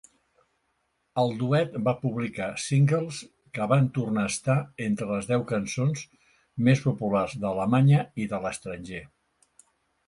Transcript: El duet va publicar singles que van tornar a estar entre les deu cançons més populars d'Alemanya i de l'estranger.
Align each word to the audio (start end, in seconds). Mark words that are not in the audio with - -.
El 1.23 1.33
duet 1.41 1.75
va 1.87 1.93
publicar 2.05 2.47
singles 2.69 3.19
que 3.59 3.67
van 3.75 3.91
tornar 3.99 4.25
a 4.29 4.33
estar 4.33 4.57
entre 4.89 5.11
les 5.13 5.31
deu 5.35 5.47
cançons 5.55 6.05
més 6.71 6.83
populars 6.89 7.39
d'Alemanya 7.45 8.03
i 8.25 8.31
de 8.35 8.43
l'estranger. 8.47 9.07